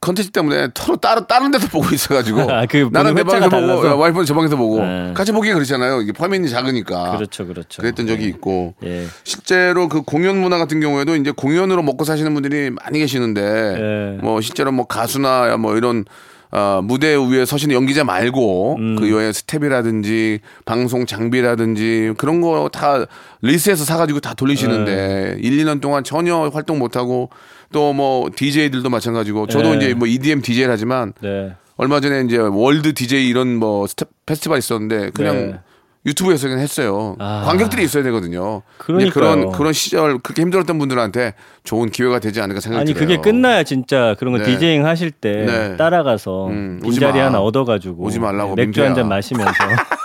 [0.04, 2.42] 컨텐츠 때문에 서로 따로, 다른 데서 보고 있어가지고.
[2.52, 3.96] 아, 그 나는 내 방에서 보고, 달라서?
[3.96, 4.80] 와이프는 저 방에서 보고.
[4.84, 5.12] 네.
[5.14, 6.02] 같이 보기 그렇잖아요.
[6.02, 7.16] 이게 화면이 작으니까.
[7.16, 7.80] 그렇죠, 그렇죠.
[7.82, 8.28] 그랬던 적이 네.
[8.28, 8.74] 있고.
[8.84, 9.06] 예.
[9.24, 13.42] 실제로 그 공연 문화 같은 경우에도 이제 공연으로 먹고 사시는 분들이 많이 계시는데.
[14.18, 14.22] 예.
[14.22, 16.04] 뭐 실제로 뭐 가수나 뭐 이런
[16.50, 18.96] 어, 무대 위에 서시는 연기자 말고 음.
[18.96, 23.06] 그 외에 스텝이라든지 방송 장비라든지 그런 거 다
[23.42, 25.36] 리스에서 사가지고 다 돌리시는데 네.
[25.40, 27.30] 1, 2년 동안 전혀 활동 못하고
[27.74, 29.76] 또뭐 DJ들도 마찬가지고 저도 네.
[29.76, 31.52] 이제 뭐 EDM DJ를 하지만 네.
[31.76, 35.60] 얼마 전에 이제 World DJ 이런 뭐 스텝 페스티벌 있었는데 그냥 네.
[36.06, 37.16] 유튜브에서 그냥 했어요.
[37.18, 37.42] 아.
[37.46, 38.62] 관객들이 있어야 되거든요.
[38.78, 41.32] 그런 그런 시절 그렇게 힘들었던 분들한테
[41.64, 43.08] 좋은 기회가 되지 않을까 생각이 아니 들어요.
[43.08, 44.44] 그게 끝나야 진짜 그런 거 네.
[44.44, 45.76] 디제잉 하실 때 네.
[45.76, 47.24] 따라가서 음, 빈자리 마.
[47.26, 48.84] 하나 얻어가지고 오지 말라고, 맥주.
[48.84, 49.64] 한 잔 마시면서 또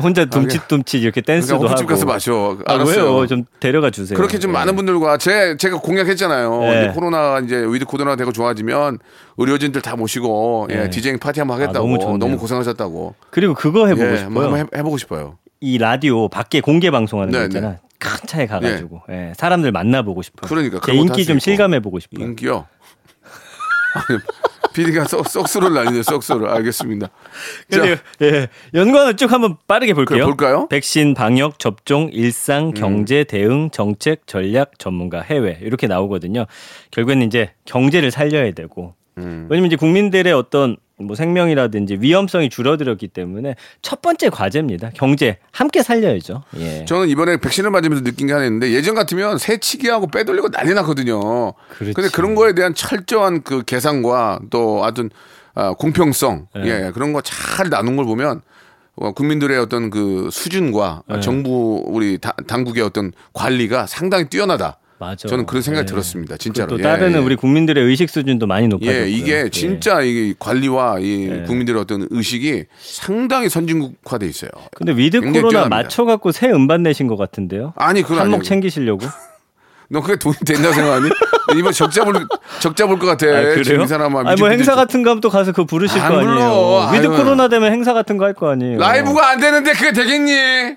[0.00, 1.88] 혼자 둠칫둠칫 이렇게 댄스도 그러니까 하고.
[1.88, 2.58] 가서 마셔.
[2.66, 3.14] 아, 알았어요.
[3.16, 3.26] 왜요?
[3.26, 4.16] 좀 데려가 주세요.
[4.16, 4.58] 그렇게 좀 네.
[4.58, 6.60] 많은 분들과 제 제가 공약했잖아요.
[6.60, 6.82] 네.
[6.84, 8.98] 이제 코로나 이제 with 코로나 되고 좋아지면
[9.38, 10.90] 의료진들 다 모시고 예, 네.
[10.90, 12.18] 디제잉 파티 한번 하겠다고 아, 너무.
[12.18, 13.14] 너무 고생하셨다고.
[13.30, 14.44] 그리고 그거 해보고 예, 싶어요.
[14.44, 15.38] 한번 해, 해보고 싶어요.
[15.60, 17.76] 이 라디오 밖에 공개 방송하는 거 네, 있잖아.
[17.98, 20.48] 큰 차에 가가지고 예, 사람들 만나보고 싶어요.
[20.48, 21.38] 그러니까 제 인기 좀.
[21.38, 22.24] 실감해보고 싶어요.
[22.26, 22.66] 인기요.
[24.76, 26.02] PD가 썩소를 날리네요.
[26.02, 26.48] 썩소를.
[26.48, 27.08] 알겠습니다.
[27.70, 30.26] 자, 근데 예, 연관을 쭉 한번 빠르게 볼게요.
[30.26, 30.68] 볼까요?
[30.68, 36.46] 백신, 방역, 접종, 일상, 경제, 대응, 정책, 전략, 전문가, 해외 이렇게 나오거든요.
[36.90, 39.46] 결국에는 이제 경제를 살려야 되고 음.
[39.48, 44.90] 왜냐면 이제 국민들의 어떤 뭐 생명이라든지 위험성이 줄어들었기 때문에 첫 번째 과제입니다.
[44.94, 46.42] 경제 함께 살려야죠.
[46.58, 46.84] 예.
[46.86, 51.52] 저는 이번에 백신을 맞으면서 느낀 게 하나 있는데 예전 같으면 새치기하고 빼돌리고 난리 났거든요.
[51.76, 51.92] 그렇지.
[51.94, 55.10] 근데 그런 거에 대한 철저한 그 계산과 또 어떤
[55.54, 56.62] 아, 공평성, 네.
[56.86, 58.42] 예, 그런 거 잘 나눈 걸 보면
[58.96, 61.20] 어, 국민들의 어떤 그 수준과 네.
[61.20, 64.78] 정부 우리 다- 당국의 어떤 관리가 상당히 뛰어나다.
[64.98, 65.28] 맞아.
[65.28, 65.86] 저는 그런 생각이 예.
[65.86, 66.36] 들었습니다.
[66.36, 66.68] 진짜로.
[66.68, 67.24] 또 예, 따르는 예.
[67.24, 69.02] 우리 국민들의 의식 수준도 많이 높아졌고요.
[69.04, 71.42] 예, 이게 진짜 이 관리와 이 예.
[71.46, 74.50] 국민들의 어떤 의식이 상당히 선진국화돼 있어요.
[74.74, 75.68] 근데 with 코로나 뛰어납니다.
[75.68, 77.74] 맞춰 갖고 새 음반 내신 것 같은데요.
[77.76, 78.42] 아니 그건 한몫 아니고.
[78.44, 79.06] 챙기시려고.
[79.88, 81.08] 너 그게 돈이 된다 생각하니?
[81.56, 82.26] 이번 적자 볼
[82.58, 83.26] 적자 볼 것 같아.
[83.26, 83.82] 아, 그래요?
[83.82, 84.22] 이 사람아.
[84.26, 86.34] 아니 뭐 행사 같은 거 하면 또 가서 그거 부르실 안거 아니에요.
[86.34, 86.90] 불러.
[86.92, 87.16] with 아유.
[87.16, 88.78] 코로나 되면 행사 같은 거 할 거 아니에요.
[88.78, 90.32] 라이브가 안 되는데 그게 되겠니?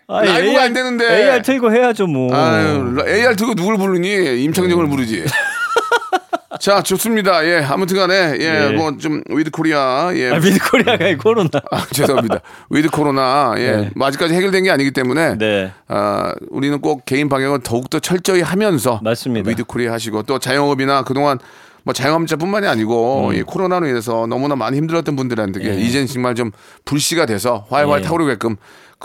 [0.07, 1.23] 아니, 라이브가 AR 안 되는데.
[1.23, 2.33] AR 틀고 해야죠 뭐.
[2.35, 4.43] 아유, AR 틀고 누굴 부르니?
[4.43, 4.89] 임창정을 네.
[4.89, 5.25] 부르지.
[6.59, 7.45] 자, 좋습니다.
[7.45, 8.75] 예, 아무튼 간에, 예, 예.
[8.75, 10.31] 뭐, 좀, with Korea, 예.
[10.31, 11.49] 아, with Korea가 아니고 코로나.
[11.71, 12.39] 아, 죄송합니다.
[12.69, 13.71] with 코로나, 예.
[13.71, 13.89] 네.
[13.95, 15.37] 뭐 아직까지 해결된 게 아니기 때문에.
[15.37, 15.71] 네.
[15.87, 18.99] 아, 우리는 꼭 개인 방역을 더욱더 철저히 하면서.
[19.03, 19.49] 맞습니다.
[19.49, 21.37] with Korea 하시고 또 자영업이나 그동안
[21.83, 25.65] 뭐 자영업자뿐만이 아니고 이 코로나로 인해서 너무나 많이 힘들었던 분들한테 음.
[25.65, 25.79] 예.
[25.79, 26.51] 이젠 정말 좀
[26.85, 28.05] 불씨가 돼서 활활 예.
[28.05, 28.57] 타오르게끔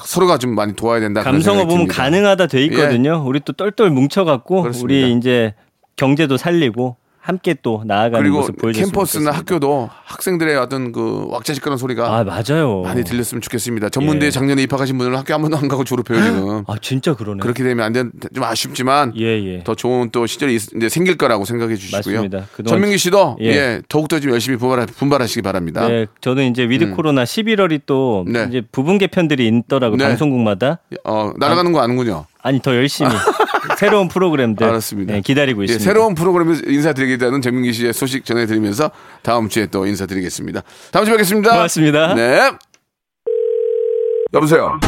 [0.03, 1.23] 서로가 좀 많이 도와야 된다.
[1.23, 1.87] 감성어 보면.
[1.87, 3.23] 가능하다 돼 있거든요.
[3.25, 4.85] 우리 또 똘똘 뭉쳐갖고 그렇습니다.
[5.07, 5.55] 우리 이제
[5.97, 9.39] 경제도 살리고 함께 또 나아가는 모습 보여줬으면 캠퍼스나 좋겠습니다.
[9.39, 12.83] 학교도 학생들의 어떤 그 왁자지껄한 소리가 아 맞아요.
[12.83, 13.89] 많이 들렸으면 좋겠습니다.
[13.89, 14.31] 전문대에 예.
[14.31, 16.65] 작년에 입학하신 분들은 학교 한 번도 안 가고 졸업해요 지금.
[16.69, 17.41] 아 진짜 그러네.
[17.41, 19.65] 그렇게 되면 안 된, 좀 아쉽지만 예 예.
[19.65, 22.25] 더 좋은 또 시절이 있- 이제 생길 거라고 생각해 주시고요.
[22.29, 22.47] 맞습니다.
[22.67, 23.47] 전민기 씨도 예.
[23.47, 23.83] 예.
[23.89, 25.89] 더욱더 좀 열심히 분발, 분발하시기 바랍니다.
[25.89, 28.33] 네, 저는 이제 with 코로나 11월이 또 음.
[28.35, 28.45] 네.
[28.51, 30.05] 이제 부분 개편들이 있더라고 네.
[30.05, 30.81] 요 방송국마다.
[31.05, 32.27] 어, 날아가는 거 아는군요.
[32.43, 33.11] 아니 더 열심히
[33.79, 35.15] 새로운 프로그램들 알았습니다.
[35.15, 35.85] 네, 기다리고 예, 있습니다.
[35.85, 38.91] 새로운 프로그램에서 인사드리겠다는 전민기 씨의 소식 전해드리면서
[39.23, 40.63] 다음 주에 또 인사드리겠습니다.
[40.93, 41.51] 다음 주에 뵙겠습니다.
[41.53, 42.15] 고맙습니다.
[42.15, 42.51] 네.
[44.33, 44.79] 여보세요.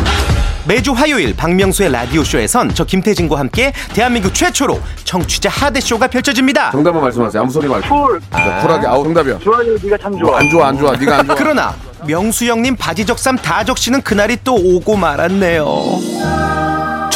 [0.66, 6.72] 매주 화요일 박명수의 라디오쇼에선 저 김태진과 함께 대한민국 최초로 청취자 하대쇼가 펼쳐집니다.
[6.72, 7.40] 정답만 말씀하세요.
[7.42, 7.88] 아무 소리 말고.
[7.88, 8.20] 쿨.
[8.30, 8.86] 쿨하게.
[8.88, 9.38] 아우 정답이야.
[9.38, 10.40] 좋아요, 네가 참 좋아.
[10.40, 10.96] 안 좋아 안 좋아.
[10.96, 11.36] 네가 안 좋아.
[11.36, 11.76] 그러나
[12.08, 15.66] 명수 형님 바지 적삼 다 적시는 그날이 또 오고 말았네요.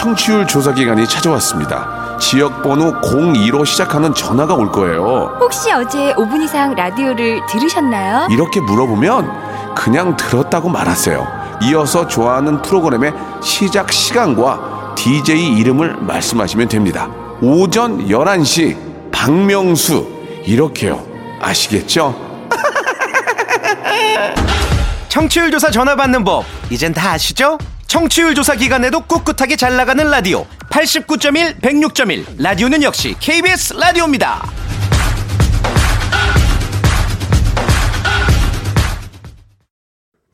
[0.00, 2.16] 청취율 조사 기간이 찾아왔습니다.
[2.18, 5.36] 지역 번호 02로 시작하는 전화가 올 거예요.
[5.38, 8.26] 혹시 어제 5분 이상 라디오를 들으셨나요?
[8.30, 11.58] 이렇게 물어보면 그냥 들었다고 말하세요.
[11.64, 17.10] 이어서 좋아하는 프로그램의 시작 시간과 DJ 이름을 말씀하시면 됩니다.
[17.42, 18.78] 오전 11시
[19.12, 20.08] 박명수
[20.46, 21.04] 이렇게요.
[21.42, 22.14] 아시겠죠?
[25.10, 27.58] 청취율 조사 전화 받는 법 이젠 다 아시죠?
[27.90, 34.48] 청취율 조사 기간에도 꿋꿋하게 잘 나가는 라디오 89.1 106.1 라디오는 역시 KBS 라디오입니다.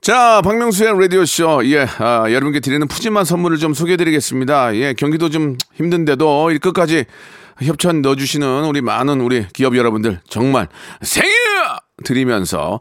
[0.02, 1.62] 자, 박명수의 라디오쇼.
[1.70, 4.76] 예, 아, 여러분께 드리는 푸짐한 선물을 좀 소개해드리겠습니다.
[4.76, 7.06] 예, 경기도 좀 힘든데도 이 끝까지
[7.62, 10.68] 협찬 넣어주시는 우리 많은 우리 기업 여러분들 정말
[11.00, 11.32] 생일
[12.04, 12.80] 드리면서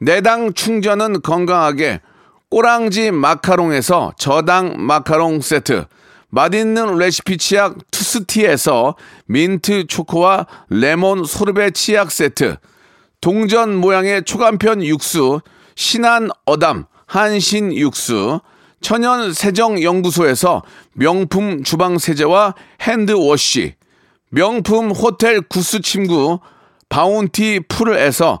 [0.00, 2.00] 내당 충전은 건강하게.
[2.50, 5.84] 꼬랑지 마카롱에서 저당 마카롱 세트,
[6.30, 12.56] 맛있는 레시피 치약 투스티에서 민트 초코와 레몬 소르베 치약 세트,
[13.20, 15.40] 동전 모양의 초간편 육수
[15.76, 18.40] 신한 어담 한신 육수.
[18.80, 20.62] 천연 세정 연구소에서
[20.94, 23.74] 명품 주방 세제와 핸드워시.
[24.30, 26.40] 명품 호텔 구스 침구
[26.88, 28.40] 바운티 풀에서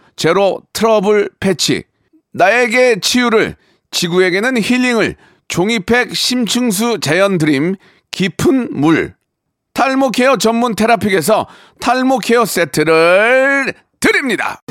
[0.21, 1.83] 제로 트러블 패치,
[2.31, 3.55] 나에게 치유를,
[3.89, 5.15] 지구에게는 힐링을,
[5.47, 7.73] 종이팩 심층수 자연 드림,
[8.11, 9.15] 깊은 물,
[9.73, 11.47] 탈모 care 전문 테라픽에서
[11.79, 14.61] 탈모 care 세트를 드립니다.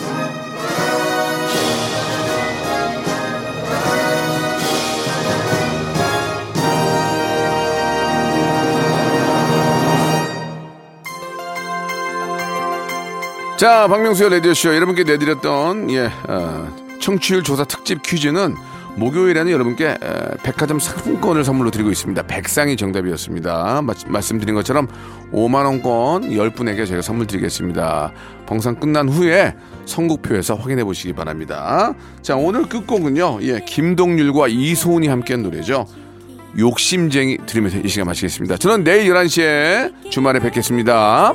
[13.61, 18.55] 자, 박명수의 라디오쇼 여러분께 내드렸던 예, 어, 청취율 조사 특집 퀴즈는
[18.97, 19.97] 목요일에는 여러분께 에,
[20.43, 22.23] 백화점 상품권을 선물로 드리고 있습니다.
[22.23, 23.83] 백상이 정답이었습니다.
[23.83, 24.89] 마, 말씀드린 것처럼
[25.35, 28.15] 5만원권 10분에게 저희가 선물 드리겠습니다.
[28.47, 31.93] 방송 끝난 후에 선곡표에서 확인해 보시기 바랍니다.
[32.23, 33.41] 자, 오늘 끝곡은요.
[33.43, 35.87] 예, 김동률과 이소은이 함께한 노래죠.
[36.59, 38.57] 욕심쟁이 들으면서 이 시간 마치겠습니다.
[38.57, 41.35] 저는 내일 11시에 주말에 뵙겠습니다.